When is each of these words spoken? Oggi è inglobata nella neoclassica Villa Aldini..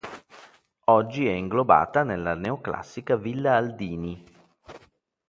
Oggi 0.85 1.27
è 1.27 1.31
inglobata 1.31 2.01
nella 2.01 2.33
neoclassica 2.33 3.17
Villa 3.17 3.55
Aldini.. 3.57 4.23